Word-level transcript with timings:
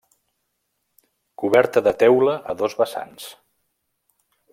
Coberta 1.43 1.79
de 1.87 1.93
teula 2.03 2.35
a 2.53 2.57
dos 2.63 2.77
vessants. 2.81 3.29